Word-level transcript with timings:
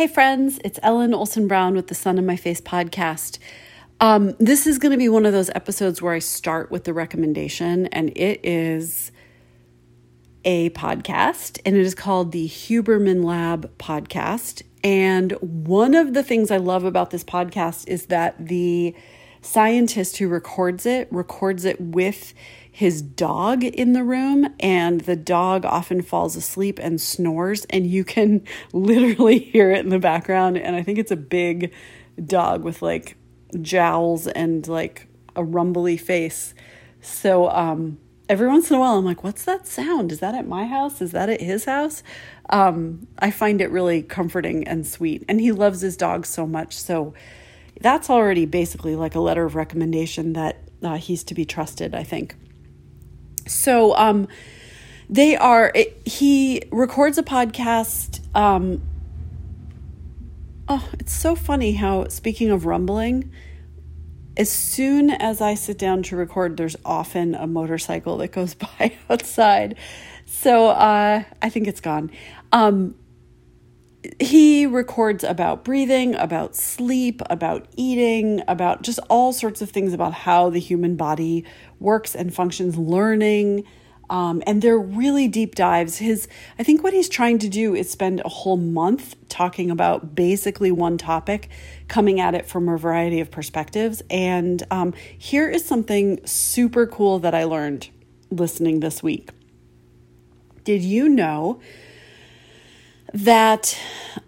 Hey, 0.00 0.06
friends, 0.06 0.58
it's 0.64 0.80
Ellen 0.82 1.12
Olson 1.12 1.46
Brown 1.46 1.74
with 1.74 1.88
the 1.88 1.94
Sun 1.94 2.16
in 2.16 2.24
My 2.24 2.34
Face 2.36 2.62
podcast. 2.62 3.38
Um, 4.00 4.34
this 4.40 4.66
is 4.66 4.78
going 4.78 4.92
to 4.92 4.96
be 4.96 5.10
one 5.10 5.26
of 5.26 5.34
those 5.34 5.50
episodes 5.50 6.00
where 6.00 6.14
I 6.14 6.20
start 6.20 6.70
with 6.70 6.84
the 6.84 6.94
recommendation, 6.94 7.84
and 7.88 8.08
it 8.16 8.40
is 8.42 9.12
a 10.42 10.70
podcast, 10.70 11.60
and 11.66 11.76
it 11.76 11.82
is 11.82 11.94
called 11.94 12.32
the 12.32 12.48
Huberman 12.48 13.22
Lab 13.22 13.76
podcast. 13.76 14.62
And 14.82 15.32
one 15.32 15.94
of 15.94 16.14
the 16.14 16.22
things 16.22 16.50
I 16.50 16.56
love 16.56 16.84
about 16.84 17.10
this 17.10 17.22
podcast 17.22 17.86
is 17.86 18.06
that 18.06 18.36
the 18.38 18.94
scientist 19.42 20.18
who 20.18 20.28
records 20.28 20.86
it 20.86 21.08
records 21.10 21.64
it 21.64 21.80
with 21.80 22.34
his 22.70 23.02
dog 23.02 23.64
in 23.64 23.92
the 23.92 24.04
room, 24.04 24.54
and 24.60 25.02
the 25.02 25.16
dog 25.16 25.64
often 25.64 26.02
falls 26.02 26.36
asleep 26.36 26.78
and 26.80 27.00
snores, 27.00 27.64
and 27.66 27.86
you 27.86 28.04
can 28.04 28.44
literally 28.72 29.38
hear 29.38 29.70
it 29.70 29.80
in 29.80 29.88
the 29.88 29.98
background. 29.98 30.56
And 30.56 30.76
I 30.76 30.82
think 30.82 30.98
it's 30.98 31.10
a 31.10 31.16
big 31.16 31.72
dog 32.24 32.64
with 32.64 32.80
like 32.82 33.16
jowls 33.60 34.26
and 34.28 34.66
like 34.68 35.08
a 35.34 35.44
rumbly 35.44 35.96
face. 35.96 36.54
So, 37.00 37.50
um, 37.50 37.98
every 38.28 38.46
once 38.46 38.70
in 38.70 38.76
a 38.76 38.80
while, 38.80 38.96
I'm 38.96 39.04
like, 39.04 39.24
what's 39.24 39.44
that 39.44 39.66
sound? 39.66 40.12
Is 40.12 40.20
that 40.20 40.34
at 40.34 40.46
my 40.46 40.64
house? 40.66 41.00
Is 41.02 41.12
that 41.12 41.28
at 41.28 41.40
his 41.40 41.64
house? 41.64 42.02
Um, 42.48 43.08
I 43.18 43.30
find 43.30 43.60
it 43.60 43.70
really 43.70 44.02
comforting 44.02 44.66
and 44.66 44.86
sweet. 44.86 45.24
And 45.28 45.40
he 45.40 45.50
loves 45.50 45.80
his 45.80 45.96
dog 45.96 46.26
so 46.26 46.46
much. 46.46 46.76
So, 46.76 47.14
that's 47.80 48.10
already 48.10 48.46
basically 48.46 48.94
like 48.94 49.14
a 49.14 49.20
letter 49.20 49.44
of 49.44 49.54
recommendation 49.54 50.34
that 50.34 50.58
uh, 50.82 50.96
he's 50.96 51.24
to 51.24 51.34
be 51.34 51.44
trusted, 51.44 51.94
I 51.94 52.02
think. 52.02 52.36
So 53.46 53.96
um, 53.96 54.28
they 55.08 55.36
are. 55.36 55.72
It, 55.74 56.00
he 56.06 56.62
records 56.70 57.18
a 57.18 57.22
podcast. 57.22 58.20
Um, 58.36 58.82
oh, 60.68 60.88
it's 60.98 61.12
so 61.12 61.34
funny 61.34 61.72
how 61.72 62.08
speaking 62.08 62.50
of 62.50 62.66
rumbling. 62.66 63.32
As 64.36 64.48
soon 64.48 65.10
as 65.10 65.40
I 65.40 65.54
sit 65.54 65.76
down 65.76 66.02
to 66.04 66.16
record, 66.16 66.56
there's 66.56 66.76
often 66.84 67.34
a 67.34 67.46
motorcycle 67.46 68.16
that 68.18 68.28
goes 68.28 68.54
by 68.78 68.96
outside. 69.08 69.76
So 70.26 70.68
uh, 70.68 71.24
I 71.42 71.48
think 71.50 71.66
it's 71.66 71.80
gone. 71.80 72.10
Um, 72.52 72.94
he 74.18 74.66
records 74.66 75.24
about 75.24 75.64
breathing, 75.64 76.14
about 76.14 76.56
sleep, 76.56 77.20
about 77.28 77.66
eating, 77.76 78.42
about 78.48 78.82
just 78.82 78.98
all 79.10 79.32
sorts 79.32 79.60
of 79.60 79.70
things 79.70 79.92
about 79.92 80.12
how 80.12 80.48
the 80.48 80.58
human 80.58 80.96
body 80.96 81.44
works 81.78 82.14
and 82.14 82.32
functions, 82.32 82.78
learning. 82.78 83.64
Um, 84.08 84.42
and 84.46 84.60
they're 84.60 84.78
really 84.78 85.28
deep 85.28 85.54
dives. 85.54 85.98
His, 85.98 86.26
I 86.58 86.64
think 86.64 86.82
what 86.82 86.92
he's 86.92 87.08
trying 87.08 87.38
to 87.40 87.48
do 87.48 87.74
is 87.74 87.90
spend 87.90 88.20
a 88.24 88.28
whole 88.28 88.56
month 88.56 89.14
talking 89.28 89.70
about 89.70 90.14
basically 90.14 90.72
one 90.72 90.98
topic, 90.98 91.48
coming 91.86 92.20
at 92.20 92.34
it 92.34 92.46
from 92.46 92.68
a 92.68 92.76
variety 92.76 93.20
of 93.20 93.30
perspectives. 93.30 94.02
And 94.10 94.62
um, 94.70 94.94
here 95.16 95.48
is 95.48 95.64
something 95.64 96.24
super 96.26 96.86
cool 96.86 97.20
that 97.20 97.34
I 97.34 97.44
learned 97.44 97.90
listening 98.30 98.80
this 98.80 99.02
week. 99.02 99.30
Did 100.64 100.82
you 100.82 101.08
know 101.08 101.60
that 103.12 103.78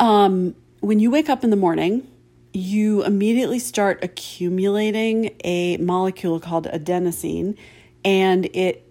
um, 0.00 0.54
when 0.80 0.98
you 0.98 1.10
wake 1.10 1.28
up 1.28 1.44
in 1.44 1.50
the 1.50 1.56
morning, 1.56 2.06
you 2.52 3.02
immediately 3.04 3.58
start 3.58 4.02
accumulating 4.02 5.34
a 5.44 5.76
molecule 5.78 6.38
called 6.40 6.66
adenosine, 6.66 7.56
and 8.04 8.46
it 8.54 8.86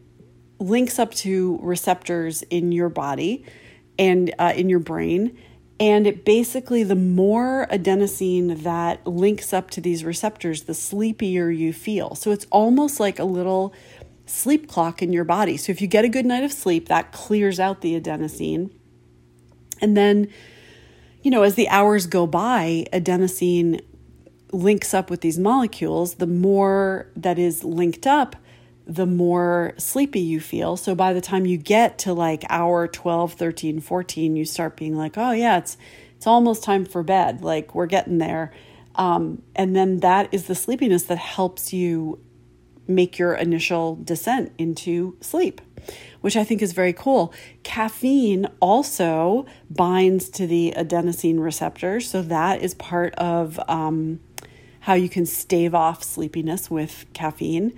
links 0.59 1.00
up 1.00 1.14
to 1.14 1.59
receptors 1.61 2.44
in 2.44 2.72
your 2.72 2.89
body 2.89 3.45
and 4.00 4.33
uh, 4.39 4.53
in 4.56 4.70
your 4.70 4.80
brain. 4.80 5.38
And 5.80 6.05
it 6.05 6.23
basically, 6.23 6.83
the 6.83 6.95
more 6.95 7.67
adenosine 7.72 8.61
that 8.64 9.05
links 9.05 9.52
up 9.52 9.72
to 9.72 9.81
these 9.81 10.03
receptors, 10.03 10.64
the 10.64 10.76
sleepier 10.76 11.50
you 11.50 11.73
feel. 11.73 12.14
So 12.14 12.31
it's 12.31 12.45
almost 12.52 12.99
like 12.99 13.17
a 13.17 13.23
little 13.23 13.73
sleep 14.27 14.67
clock 14.67 15.02
in 15.02 15.11
your 15.11 15.23
body. 15.23 15.58
So 15.58 15.71
if 15.71 15.82
you 15.82 15.87
get 15.87 16.05
a 16.05 16.10
good 16.10 16.26
night 16.26 16.43
of 16.43 16.54
sleep, 16.54 16.87
that 16.87 17.11
clears 17.11 17.60
out 17.60 17.82
the 17.82 17.99
adenosine 17.99 18.70
and 19.81 19.97
then, 19.97 20.30
you 21.21 21.31
know, 21.31 21.43
as 21.43 21.55
the 21.55 21.67
hours 21.69 22.08
go 22.08 22.27
by, 22.27 22.86
adenosine 22.93 23.81
links 24.52 24.93
up 24.93 25.09
with 25.09 25.21
these 25.21 25.39
molecules. 25.39 26.15
The 26.15 26.27
more 26.27 27.08
that 27.15 27.39
is 27.39 27.64
linked 27.64 28.05
up, 28.05 28.36
the 28.86 29.05
more 29.05 29.73
sleepy 29.77 30.19
you 30.19 30.39
feel. 30.39 30.77
So 30.77 30.95
by 30.95 31.14
the 31.14 31.21
time 31.21 31.45
you 31.45 31.58
get 31.58 31.97
to 31.99 32.14
like 32.14 32.43
hour 32.49 32.87
12, 32.87 33.33
13, 33.33 33.80
14, 33.80 34.36
you 34.36 34.45
start 34.45 34.75
being 34.75 34.95
like, 34.95 35.17
oh, 35.17 35.31
yeah, 35.31 35.58
it's, 35.58 35.77
it's 36.17 36.27
almost 36.27 36.63
time 36.63 36.86
for 36.86 37.03
bed. 37.03 37.42
Like 37.42 37.73
we're 37.73 37.86
getting 37.86 38.17
there. 38.17 38.52
Um, 38.95 39.42
and 39.55 39.75
then 39.75 40.02
that 40.02 40.33
is 40.33 40.48
the 40.48 40.55
sleepiness 40.55 41.03
that 41.03 41.17
helps 41.17 41.71
you 41.71 42.19
make 42.87 43.17
your 43.17 43.33
initial 43.33 43.95
descent 43.95 44.52
into 44.58 45.15
sleep 45.21 45.61
which 46.21 46.36
I 46.37 46.43
think 46.43 46.61
is 46.61 46.73
very 46.73 46.93
cool. 46.93 47.33
Caffeine 47.64 48.47
also 48.59 49.45
binds 49.69 50.30
to 50.30 50.47
the 50.47 50.73
adenosine 50.77 51.39
receptor, 51.39 51.99
so 51.99 52.21
that 52.21 52.61
is 52.61 52.73
part 52.73 53.14
of 53.15 53.59
um, 53.67 54.19
how 54.81 54.93
you 54.93 55.09
can 55.09 55.25
stave 55.25 55.75
off 55.75 56.03
sleepiness 56.03 56.69
with 56.69 57.05
caffeine. 57.14 57.77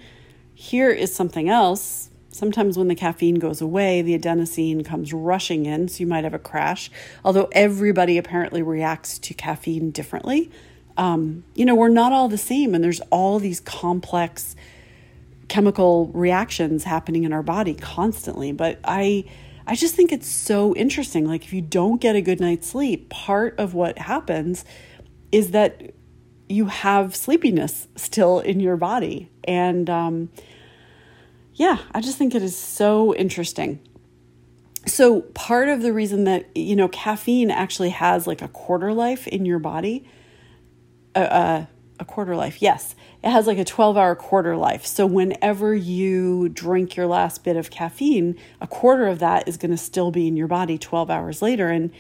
Here 0.54 0.90
is 0.90 1.14
something 1.14 1.50
else. 1.50 2.10
Sometimes 2.30 2.78
when 2.78 2.88
the 2.88 2.96
caffeine 2.96 3.36
goes 3.36 3.62
away, 3.62 4.02
the 4.02 4.18
adenosine 4.18 4.84
comes 4.84 5.14
rushing 5.14 5.66
in, 5.66 5.88
so 5.88 6.00
you 6.00 6.08
might 6.08 6.24
have 6.24 6.34
a 6.34 6.40
crash. 6.40 6.90
Although 7.24 7.48
everybody 7.52 8.18
apparently 8.18 8.64
reacts 8.64 9.20
to 9.20 9.34
caffeine 9.34 9.92
differently. 9.92 10.50
Um, 10.98 11.44
you 11.56 11.66
know, 11.66 11.76
we're 11.76 11.90
not 11.90 12.12
all 12.12 12.30
the 12.30 12.38
same, 12.38 12.74
and 12.74 12.84
there's 12.84 13.02
all 13.12 13.40
these 13.40 13.60
complex 13.60 14.56
chemical 15.48 16.08
reactions 16.14 16.84
happening 16.84 17.24
in 17.24 17.34
our 17.34 17.44
body 17.44 17.74
constantly. 17.74 18.52
But 18.52 18.80
I 18.84 19.26
I 19.66 19.76
just 19.76 19.96
think 19.96 20.12
it's 20.12 20.28
so 20.28 20.76
interesting. 20.76 21.26
Like 21.26 21.44
if 21.44 21.54
you 21.54 21.62
don't 21.62 22.02
get 22.02 22.16
a 22.16 22.22
good 22.22 22.40
night's 22.40 22.68
sleep, 22.68 23.10
part 23.10 23.58
of 23.58 23.74
what 23.74 23.98
happens 23.98 24.66
is 25.32 25.52
that 25.52 25.94
you 26.50 26.66
have 26.66 27.16
sleepiness 27.16 27.88
still 27.96 28.40
in 28.40 28.60
your 28.60 28.78
body. 28.78 29.32
And 29.46 29.90
um, 29.90 30.30
yeah, 31.54 31.80
I 31.94 32.02
just 32.02 32.18
think 32.18 32.36
it 32.36 32.44
is 32.44 32.58
so 32.58 33.16
interesting. 33.16 33.80
So, 34.86 35.22
part 35.22 35.70
of 35.70 35.82
the 35.82 35.94
reason 35.94 36.26
that, 36.26 36.56
you 36.56 36.76
know, 36.76 36.90
caffeine 36.90 37.50
actually 37.50 37.92
has 37.92 38.28
like 38.28 38.42
a 38.42 38.50
quarter 38.50 38.92
life 38.92 39.28
in 39.28 39.46
your 39.46 39.60
body, 39.60 40.06
uh, 41.16 41.20
uh, 41.20 41.66
a 42.00 42.06
quarter 42.06 42.36
life, 42.36 42.62
yes, 42.62 42.96
it 43.24 43.30
has 43.30 43.48
like 43.48 43.58
a 43.58 43.66
12 43.66 43.98
hour 43.98 44.16
quarter 44.16 44.56
life. 44.58 44.86
So 44.86 45.06
whenever 45.06 45.74
you 45.76 46.50
drink 46.50 46.96
your 46.96 47.08
last 47.08 47.44
bit 47.44 47.56
of 47.56 47.70
caffeine, 47.70 48.38
a 48.60 48.68
quarter 48.68 49.08
of 49.08 49.20
that 49.20 49.48
is 49.48 49.58
going 49.58 49.72
to 49.72 49.78
still 49.78 50.12
be 50.12 50.28
in 50.28 50.36
your 50.36 50.48
body 50.48 50.78
12 50.78 51.10
hours 51.10 51.42
later. 51.42 51.70
And 51.70 51.92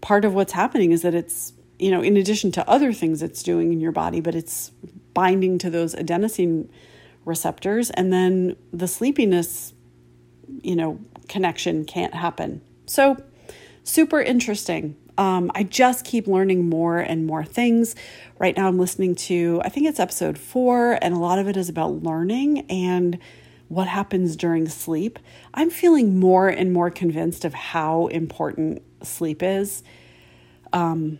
part 0.00 0.24
of 0.24 0.34
what's 0.34 0.52
happening 0.52 0.92
is 0.92 1.02
that 1.02 1.14
it's, 1.14 1.52
you 1.78 1.90
know, 1.90 2.02
in 2.02 2.16
addition 2.16 2.52
to 2.52 2.68
other 2.68 2.92
things 2.92 3.22
it's 3.22 3.42
doing 3.42 3.72
in 3.72 3.80
your 3.80 3.92
body, 3.92 4.20
but 4.20 4.34
it's 4.34 4.70
binding 5.14 5.58
to 5.58 5.70
those 5.70 5.94
adenosine 5.94 6.68
receptors. 7.24 7.90
And 7.90 8.12
then 8.12 8.56
the 8.72 8.88
sleepiness, 8.88 9.72
you 10.62 10.76
know, 10.76 11.00
connection 11.28 11.84
can't 11.84 12.14
happen. 12.14 12.62
So 12.86 13.22
super 13.88 14.20
interesting. 14.20 14.96
Um, 15.16 15.50
I 15.54 15.64
just 15.64 16.04
keep 16.04 16.26
learning 16.26 16.68
more 16.68 16.98
and 16.98 17.26
more 17.26 17.44
things. 17.44 17.96
Right 18.38 18.56
now, 18.56 18.68
I'm 18.68 18.78
listening 18.78 19.14
to, 19.16 19.60
I 19.64 19.68
think 19.68 19.86
it's 19.86 19.98
episode 19.98 20.38
four, 20.38 20.98
and 21.02 21.14
a 21.14 21.18
lot 21.18 21.38
of 21.38 21.48
it 21.48 21.56
is 21.56 21.68
about 21.68 22.02
learning 22.02 22.66
and 22.70 23.18
what 23.68 23.88
happens 23.88 24.36
during 24.36 24.68
sleep. 24.68 25.18
I'm 25.54 25.70
feeling 25.70 26.20
more 26.20 26.48
and 26.48 26.72
more 26.72 26.90
convinced 26.90 27.44
of 27.44 27.54
how 27.54 28.06
important 28.08 28.82
sleep 29.02 29.42
is. 29.42 29.82
Um, 30.72 31.18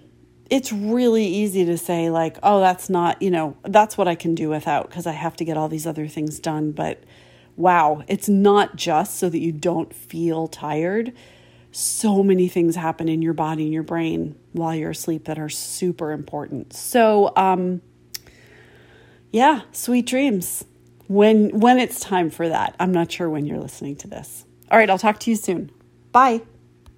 it's 0.48 0.72
really 0.72 1.26
easy 1.26 1.64
to 1.64 1.76
say, 1.76 2.08
like, 2.10 2.38
oh, 2.42 2.60
that's 2.60 2.88
not, 2.88 3.20
you 3.20 3.30
know, 3.30 3.56
that's 3.64 3.98
what 3.98 4.08
I 4.08 4.14
can 4.14 4.34
do 4.34 4.48
without 4.48 4.88
because 4.88 5.06
I 5.06 5.12
have 5.12 5.36
to 5.36 5.44
get 5.44 5.56
all 5.56 5.68
these 5.68 5.86
other 5.86 6.06
things 6.06 6.38
done. 6.38 6.72
But 6.72 7.02
wow, 7.56 8.04
it's 8.08 8.28
not 8.28 8.76
just 8.76 9.18
so 9.18 9.28
that 9.28 9.40
you 9.40 9.52
don't 9.52 9.92
feel 9.92 10.46
tired 10.46 11.12
so 11.72 12.22
many 12.22 12.48
things 12.48 12.76
happen 12.76 13.08
in 13.08 13.22
your 13.22 13.34
body 13.34 13.64
and 13.64 13.72
your 13.72 13.82
brain 13.82 14.36
while 14.52 14.74
you're 14.74 14.90
asleep 14.90 15.24
that 15.26 15.38
are 15.38 15.48
super 15.48 16.12
important. 16.12 16.72
So, 16.72 17.32
um, 17.36 17.82
yeah, 19.30 19.62
sweet 19.72 20.06
dreams. 20.06 20.64
When 21.06 21.58
when 21.58 21.78
it's 21.78 22.00
time 22.00 22.28
for 22.28 22.48
that. 22.48 22.74
I'm 22.78 22.92
not 22.92 23.10
sure 23.10 23.30
when 23.30 23.46
you're 23.46 23.58
listening 23.58 23.96
to 23.96 24.08
this. 24.08 24.44
All 24.70 24.78
right, 24.78 24.90
I'll 24.90 24.98
talk 24.98 25.18
to 25.20 25.30
you 25.30 25.36
soon. 25.36 25.70
Bye. 26.12 26.42